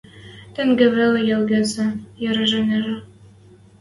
[0.53, 1.87] Тенге вел ылгецӹ—
[2.29, 2.81] ярынежӹ